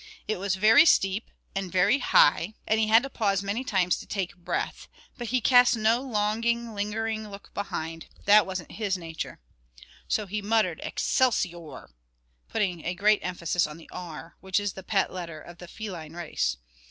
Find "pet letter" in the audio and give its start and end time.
14.81-15.39